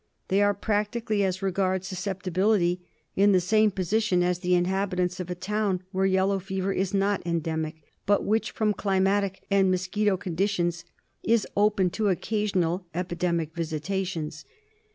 They 0.29 0.41
are 0.41 0.55
practically, 0.55 1.23
as 1.23 1.43
regards 1.43 1.85
susceptibility, 1.87 2.81
in 3.15 3.33
the 3.33 3.39
same 3.39 3.69
position 3.69 4.23
as 4.23 4.39
the 4.39 4.55
inhabitants 4.55 5.19
of 5.19 5.29
a 5.29 5.35
town 5.35 5.83
where 5.91 6.07
vellow 6.07 6.39
fever 6.41 6.73
is 6.73 6.91
not 6.91 7.21
endemic, 7.23 7.83
but 8.07 8.25
which 8.25 8.49
from 8.49 8.73
climatic 8.73 9.43
and 9.51 9.69
mosquito 9.69 10.17
conditions 10.17 10.85
is 11.21 11.45
open 11.55 11.91
to 11.91 12.09
occasional 12.09 12.87
epidemic 12.95 13.53
visitations. 13.53 14.43